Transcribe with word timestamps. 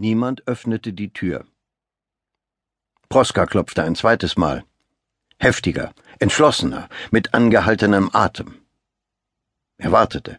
Niemand 0.00 0.48
öffnete 0.48 0.94
die 0.94 1.12
Tür. 1.12 1.44
Proska 3.10 3.44
klopfte 3.44 3.82
ein 3.82 3.94
zweites 3.94 4.38
Mal. 4.38 4.64
Heftiger, 5.38 5.92
entschlossener, 6.18 6.88
mit 7.10 7.34
angehaltenem 7.34 8.08
Atem. 8.14 8.62
Er 9.76 9.92
wartete, 9.92 10.38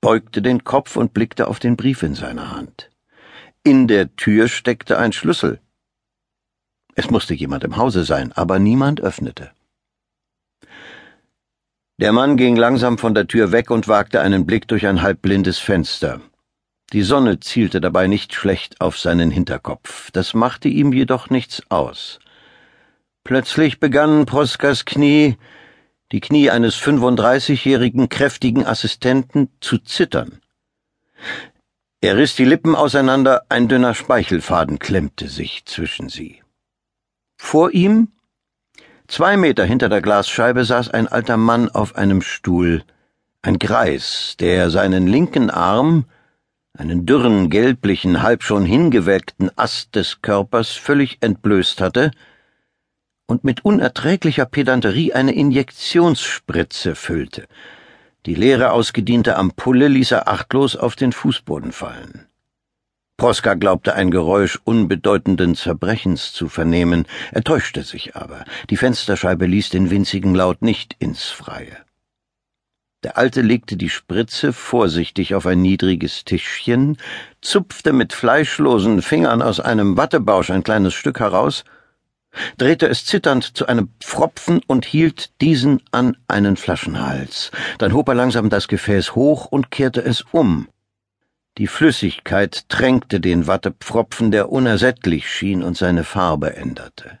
beugte 0.00 0.40
den 0.40 0.64
Kopf 0.64 0.96
und 0.96 1.12
blickte 1.12 1.48
auf 1.48 1.58
den 1.58 1.76
Brief 1.76 2.02
in 2.02 2.14
seiner 2.14 2.50
Hand. 2.52 2.90
In 3.62 3.88
der 3.88 4.16
Tür 4.16 4.48
steckte 4.48 4.96
ein 4.98 5.12
Schlüssel. 5.12 5.60
Es 6.94 7.10
musste 7.10 7.34
jemand 7.34 7.62
im 7.62 7.76
Hause 7.76 8.04
sein, 8.04 8.32
aber 8.32 8.58
niemand 8.58 9.02
öffnete. 9.02 9.50
Der 11.98 12.12
Mann 12.12 12.38
ging 12.38 12.56
langsam 12.56 12.96
von 12.96 13.12
der 13.14 13.26
Tür 13.26 13.52
weg 13.52 13.70
und 13.70 13.86
wagte 13.86 14.22
einen 14.22 14.46
Blick 14.46 14.66
durch 14.66 14.86
ein 14.86 15.02
halbblindes 15.02 15.58
Fenster. 15.58 16.22
Die 16.92 17.02
Sonne 17.02 17.40
zielte 17.40 17.80
dabei 17.80 18.06
nicht 18.06 18.32
schlecht 18.32 18.80
auf 18.80 18.98
seinen 18.98 19.30
Hinterkopf, 19.30 20.10
das 20.12 20.34
machte 20.34 20.68
ihm 20.68 20.92
jedoch 20.92 21.30
nichts 21.30 21.62
aus. 21.68 22.20
Plötzlich 23.24 23.80
begannen 23.80 24.24
Proskas 24.24 24.84
Knie, 24.84 25.36
die 26.12 26.20
Knie 26.20 26.50
eines 26.50 26.76
35-jährigen 26.76 28.08
kräftigen 28.08 28.64
Assistenten, 28.64 29.48
zu 29.60 29.78
zittern. 29.78 30.40
Er 32.00 32.16
riss 32.16 32.36
die 32.36 32.44
Lippen 32.44 32.76
auseinander, 32.76 33.42
ein 33.48 33.66
dünner 33.66 33.94
Speichelfaden 33.94 34.78
klemmte 34.78 35.26
sich 35.26 35.64
zwischen 35.64 36.08
sie. 36.08 36.42
Vor 37.36 37.72
ihm, 37.72 38.12
zwei 39.08 39.36
Meter 39.36 39.64
hinter 39.64 39.88
der 39.88 40.02
Glasscheibe, 40.02 40.64
saß 40.64 40.90
ein 40.90 41.08
alter 41.08 41.36
Mann 41.36 41.68
auf 41.68 41.96
einem 41.96 42.22
Stuhl, 42.22 42.84
ein 43.42 43.58
Greis, 43.58 44.36
der 44.38 44.70
seinen 44.70 45.08
linken 45.08 45.50
Arm 45.50 46.04
einen 46.76 47.06
dürren, 47.06 47.50
gelblichen, 47.50 48.22
halb 48.22 48.42
schon 48.42 48.64
hingewelkten 48.64 49.50
Ast 49.56 49.94
des 49.94 50.22
Körpers 50.22 50.72
völlig 50.72 51.18
entblößt 51.20 51.80
hatte 51.80 52.10
und 53.26 53.44
mit 53.44 53.64
unerträglicher 53.64 54.46
Pedanterie 54.46 55.12
eine 55.12 55.32
Injektionsspritze 55.32 56.94
füllte. 56.94 57.46
Die 58.26 58.34
leere 58.34 58.72
ausgediente 58.72 59.36
Ampulle 59.36 59.88
ließ 59.88 60.12
er 60.12 60.28
achtlos 60.28 60.76
auf 60.76 60.96
den 60.96 61.12
Fußboden 61.12 61.72
fallen. 61.72 62.26
Proska 63.16 63.54
glaubte 63.54 63.94
ein 63.94 64.10
Geräusch 64.10 64.60
unbedeutenden 64.64 65.54
Zerbrechens 65.54 66.32
zu 66.32 66.48
vernehmen, 66.48 67.06
er 67.32 67.42
täuschte 67.42 67.82
sich 67.82 68.14
aber. 68.14 68.44
Die 68.68 68.76
Fensterscheibe 68.76 69.46
ließ 69.46 69.70
den 69.70 69.90
winzigen 69.90 70.34
Laut 70.34 70.60
nicht 70.60 70.96
ins 70.98 71.24
Freie. 71.24 71.85
Der 73.02 73.18
Alte 73.18 73.42
legte 73.42 73.76
die 73.76 73.90
Spritze 73.90 74.52
vorsichtig 74.52 75.34
auf 75.34 75.46
ein 75.46 75.62
niedriges 75.62 76.24
Tischchen, 76.24 76.96
zupfte 77.40 77.92
mit 77.92 78.12
fleischlosen 78.12 79.02
Fingern 79.02 79.42
aus 79.42 79.60
einem 79.60 79.96
Wattebausch 79.96 80.50
ein 80.50 80.64
kleines 80.64 80.94
Stück 80.94 81.20
heraus, 81.20 81.64
drehte 82.58 82.88
es 82.88 83.04
zitternd 83.04 83.56
zu 83.56 83.66
einem 83.66 83.90
Pfropfen 84.00 84.60
und 84.66 84.84
hielt 84.84 85.40
diesen 85.40 85.82
an 85.90 86.16
einen 86.28 86.56
Flaschenhals. 86.56 87.50
Dann 87.78 87.92
hob 87.92 88.08
er 88.08 88.14
langsam 88.14 88.50
das 88.50 88.68
Gefäß 88.68 89.14
hoch 89.14 89.46
und 89.46 89.70
kehrte 89.70 90.02
es 90.02 90.22
um. 90.32 90.68
Die 91.58 91.66
Flüssigkeit 91.66 92.68
tränkte 92.68 93.20
den 93.20 93.46
Wattepfropfen, 93.46 94.30
der 94.30 94.50
unersättlich 94.50 95.30
schien 95.30 95.62
und 95.62 95.76
seine 95.76 96.04
Farbe 96.04 96.54
änderte. 96.54 97.18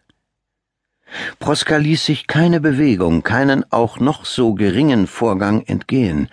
Proska 1.38 1.76
ließ 1.76 2.04
sich 2.04 2.26
keine 2.26 2.60
Bewegung, 2.60 3.22
keinen 3.22 3.70
auch 3.72 4.00
noch 4.00 4.24
so 4.24 4.54
geringen 4.54 5.06
Vorgang 5.06 5.62
entgehen. 5.62 6.28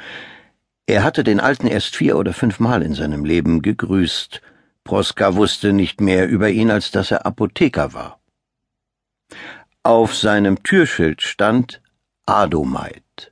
Er 0.86 1.04
hatte 1.04 1.24
den 1.24 1.40
Alten 1.40 1.68
erst 1.68 1.96
vier 1.96 2.18
oder 2.18 2.34
fünfmal 2.34 2.82
in 2.84 2.94
seinem 2.94 3.24
Leben 3.24 3.62
gegrüßt. 3.62 4.42
Proska 4.84 5.36
wusste 5.36 5.72
nicht 5.72 6.02
mehr 6.02 6.28
über 6.28 6.50
ihn, 6.50 6.72
als 6.72 6.92
dass 6.92 7.12
er 7.12 7.26
Apotheker 7.26 7.94
war. 7.94 8.20
Auf 9.84 10.16
seinem 10.16 10.64
Türschild 10.64 11.22
stand 11.22 11.82
Adomeit. 12.26 13.32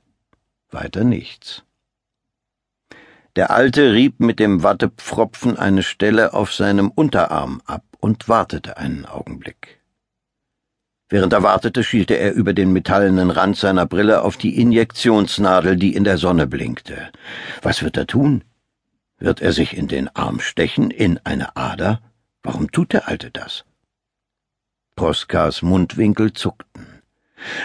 Weiter 0.70 1.04
nichts. 1.04 1.64
Der 3.36 3.50
Alte 3.50 3.92
rieb 3.92 4.20
mit 4.20 4.38
dem 4.38 4.62
Wattepfropfen 4.62 5.58
eine 5.58 5.82
Stelle 5.82 6.34
auf 6.34 6.52
seinem 6.52 6.90
Unterarm 6.90 7.62
ab 7.64 7.84
und 7.98 8.28
wartete 8.28 8.76
einen 8.76 9.06
Augenblick. 9.06 9.81
Während 11.12 11.34
er 11.34 11.42
wartete, 11.42 11.84
schielte 11.84 12.14
er 12.14 12.32
über 12.32 12.54
den 12.54 12.72
metallenen 12.72 13.30
Rand 13.30 13.58
seiner 13.58 13.84
Brille 13.84 14.22
auf 14.22 14.38
die 14.38 14.58
Injektionsnadel, 14.58 15.76
die 15.76 15.94
in 15.94 16.04
der 16.04 16.16
Sonne 16.16 16.46
blinkte. 16.46 17.10
Was 17.60 17.82
wird 17.82 17.98
er 17.98 18.06
tun? 18.06 18.44
Wird 19.18 19.42
er 19.42 19.52
sich 19.52 19.76
in 19.76 19.88
den 19.88 20.08
Arm 20.16 20.40
stechen, 20.40 20.90
in 20.90 21.20
eine 21.22 21.54
Ader? 21.54 22.00
Warum 22.42 22.72
tut 22.72 22.94
der 22.94 23.08
Alte 23.08 23.30
das? 23.30 23.66
Proskas 24.96 25.60
Mundwinkel 25.60 26.32
zuckten. 26.32 26.86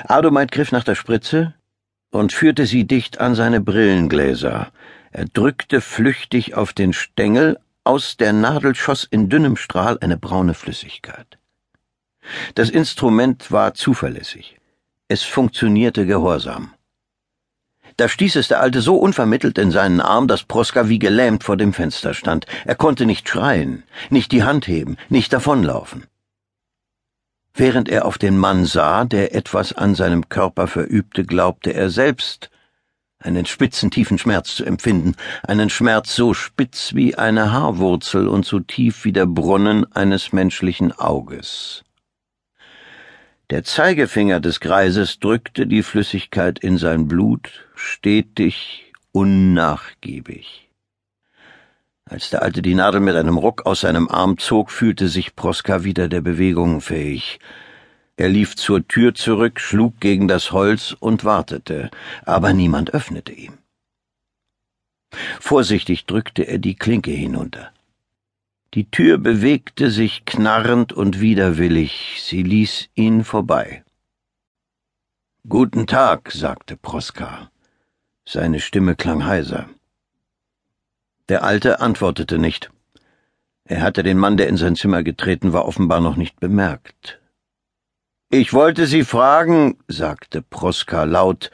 Adomeit 0.03 0.51
griff 0.51 0.73
nach 0.73 0.83
der 0.83 0.95
Spritze 0.95 1.53
und 2.11 2.33
führte 2.33 2.65
sie 2.65 2.85
dicht 2.85 3.21
an 3.21 3.33
seine 3.33 3.61
Brillengläser. 3.61 4.73
Er 5.11 5.23
drückte 5.23 5.79
flüchtig 5.79 6.55
auf 6.55 6.73
den 6.73 6.91
Stängel, 6.91 7.57
aus 7.85 8.17
der 8.17 8.33
Nadel 8.33 8.75
schoss 8.75 9.05
in 9.05 9.29
dünnem 9.29 9.55
Strahl 9.55 9.97
eine 10.01 10.17
braune 10.17 10.53
Flüssigkeit. 10.53 11.36
Das 12.55 12.69
Instrument 12.69 13.51
war 13.51 13.73
zuverlässig. 13.73 14.57
Es 15.07 15.23
funktionierte 15.23 16.05
gehorsam. 16.05 16.73
Da 17.97 18.07
stieß 18.07 18.35
es 18.35 18.47
der 18.47 18.61
Alte 18.61 18.81
so 18.81 18.95
unvermittelt 18.97 19.57
in 19.57 19.71
seinen 19.71 20.01
Arm, 20.01 20.27
dass 20.27 20.43
Proska 20.43 20.87
wie 20.87 20.99
gelähmt 20.99 21.43
vor 21.43 21.57
dem 21.57 21.73
Fenster 21.73 22.13
stand. 22.13 22.45
Er 22.65 22.75
konnte 22.75 23.07
nicht 23.07 23.27
schreien, 23.27 23.83
nicht 24.11 24.31
die 24.31 24.43
Hand 24.43 24.67
heben, 24.67 24.97
nicht 25.09 25.33
davonlaufen. 25.33 26.05
Während 27.55 27.89
er 27.89 28.05
auf 28.05 28.19
den 28.19 28.37
Mann 28.37 28.65
sah, 28.65 29.03
der 29.03 29.33
etwas 29.33 29.73
an 29.73 29.95
seinem 29.95 30.29
Körper 30.29 30.67
verübte, 30.67 31.25
glaubte 31.25 31.73
er 31.73 31.89
selbst, 31.89 32.51
einen 33.17 33.47
spitzen, 33.47 33.89
tiefen 33.89 34.19
Schmerz 34.19 34.53
zu 34.55 34.63
empfinden, 34.63 35.15
einen 35.41 35.71
Schmerz 35.71 36.15
so 36.15 36.35
spitz 36.35 36.93
wie 36.93 37.15
eine 37.15 37.51
Haarwurzel 37.51 38.27
und 38.27 38.45
so 38.45 38.59
tief 38.59 39.05
wie 39.05 39.11
der 39.11 39.25
Brunnen 39.25 39.91
eines 39.91 40.33
menschlichen 40.33 40.91
Auges. 40.91 41.83
Der 43.49 43.63
Zeigefinger 43.63 44.41
des 44.41 44.59
Greises 44.59 45.19
drückte 45.19 45.67
die 45.67 45.81
Flüssigkeit 45.81 46.59
in 46.59 46.77
sein 46.77 47.07
Blut, 47.07 47.65
stetig, 47.75 48.91
unnachgiebig. 49.13 50.69
Als 52.03 52.29
der 52.29 52.41
Alte 52.41 52.61
die 52.61 52.75
Nadel 52.75 52.99
mit 52.99 53.15
einem 53.15 53.37
Ruck 53.37 53.65
aus 53.65 53.81
seinem 53.81 54.09
Arm 54.09 54.37
zog, 54.37 54.69
fühlte 54.69 55.07
sich 55.07 55.33
Proska 55.37 55.85
wieder 55.85 56.09
der 56.09 56.19
Bewegung 56.19 56.81
fähig. 56.81 57.39
Er 58.17 58.27
lief 58.27 58.57
zur 58.57 58.85
Tür 58.85 59.15
zurück, 59.15 59.61
schlug 59.61 60.01
gegen 60.01 60.27
das 60.27 60.51
Holz 60.51 60.93
und 60.99 61.23
wartete, 61.23 61.89
aber 62.25 62.51
niemand 62.51 62.93
öffnete 62.93 63.31
ihm. 63.31 63.59
Vorsichtig 65.39 66.05
drückte 66.05 66.43
er 66.43 66.57
die 66.57 66.75
Klinke 66.75 67.11
hinunter. 67.11 67.71
Die 68.77 68.91
Tür 68.91 69.17
bewegte 69.17 69.89
sich 69.89 70.23
knarrend 70.25 70.93
und 70.93 71.19
widerwillig, 71.19 72.21
sie 72.21 72.43
ließ 72.43 72.89
ihn 72.93 73.23
vorbei. 73.23 73.83
Guten 75.49 75.87
Tag, 75.87 76.31
sagte 76.31 76.77
Proska. 76.77 77.49
Seine 78.23 78.59
Stimme 78.59 78.95
klang 78.95 79.25
heiser. 79.25 79.67
Der 81.27 81.43
Alte 81.43 81.79
antwortete 81.79 82.37
nicht. 82.37 82.69
Er 83.65 83.81
hatte 83.81 84.03
den 84.03 84.19
Mann, 84.19 84.37
der 84.37 84.47
in 84.47 84.57
sein 84.57 84.75
Zimmer 84.75 85.01
getreten 85.01 85.53
war, 85.53 85.65
offenbar 85.65 85.99
noch 85.99 86.15
nicht 86.15 86.39
bemerkt. 86.39 87.19
Ich 88.29 88.53
wollte 88.53 88.85
Sie 88.85 89.03
fragen, 89.03 89.79
sagte 89.87 90.43
Proska 90.43 91.03
laut, 91.05 91.49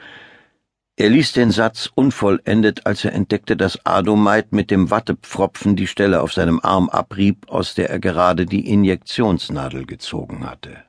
er 0.96 1.08
ließ 1.10 1.32
den 1.32 1.50
Satz 1.50 1.90
unvollendet, 1.94 2.86
als 2.86 3.04
er 3.04 3.12
entdeckte, 3.12 3.56
dass 3.56 3.84
Adomeit 3.84 4.52
mit 4.52 4.70
dem 4.70 4.90
Wattepfropfen 4.90 5.74
die 5.74 5.88
Stelle 5.88 6.22
auf 6.22 6.32
seinem 6.32 6.60
Arm 6.60 6.88
abrieb, 6.88 7.50
aus 7.50 7.74
der 7.74 7.90
er 7.90 7.98
gerade 7.98 8.46
die 8.46 8.68
Injektionsnadel 8.68 9.86
gezogen 9.86 10.48
hatte. 10.48 10.84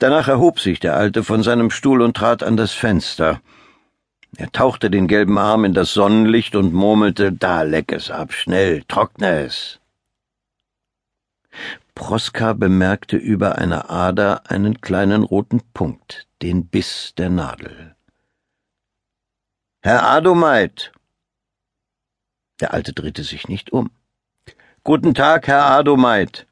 Danach 0.00 0.26
erhob 0.26 0.58
sich 0.58 0.80
der 0.80 0.96
Alte 0.96 1.22
von 1.22 1.42
seinem 1.44 1.70
Stuhl 1.70 2.02
und 2.02 2.16
trat 2.16 2.42
an 2.42 2.56
das 2.56 2.72
Fenster. 2.72 3.40
Er 4.36 4.50
tauchte 4.50 4.90
den 4.90 5.06
gelben 5.06 5.38
Arm 5.38 5.64
in 5.64 5.74
das 5.74 5.92
Sonnenlicht 5.92 6.56
und 6.56 6.72
murmelte, 6.72 7.32
da 7.32 7.62
leck 7.62 7.92
es 7.92 8.10
ab, 8.10 8.32
schnell, 8.32 8.82
trockne 8.88 9.44
es. 9.44 9.78
Proska 11.94 12.54
bemerkte 12.54 13.16
über 13.16 13.58
einer 13.58 13.90
Ader 13.90 14.50
einen 14.50 14.80
kleinen 14.80 15.22
roten 15.22 15.60
Punkt, 15.74 16.26
den 16.42 16.66
Biss 16.66 17.12
der 17.16 17.28
Nadel. 17.28 17.94
Herr 19.82 20.02
Adomeit. 20.02 20.92
Der 22.60 22.74
Alte 22.74 22.92
drehte 22.92 23.22
sich 23.22 23.48
nicht 23.48 23.72
um. 23.72 23.90
Guten 24.84 25.14
Tag, 25.14 25.46
Herr 25.46 25.64
Adomeit. 25.70 26.46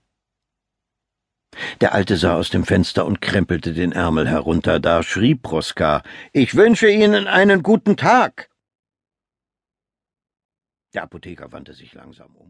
Der 1.83 1.93
Alte 1.93 2.17
sah 2.17 2.37
aus 2.37 2.49
dem 2.49 2.65
Fenster 2.65 3.05
und 3.05 3.21
krempelte 3.21 3.75
den 3.75 3.93
Ärmel 3.93 4.27
herunter. 4.27 4.81
Da 4.81 5.03
schrie 5.03 5.35
Proska, 5.35 6.03
Ich 6.33 6.55
wünsche 6.55 6.89
Ihnen 6.89 7.27
einen 7.27 7.63
guten 7.63 7.99
Tag. 7.99 8.49
Der 10.95 11.03
Apotheker 11.03 11.53
wandte 11.53 11.75
sich 11.75 11.93
langsam 11.93 12.35
um. 12.35 12.47